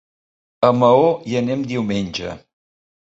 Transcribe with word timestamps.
A 0.69 0.69
Maó 0.79 1.03
hi 1.31 1.37
anem 1.41 1.65
diumenge. 1.73 2.33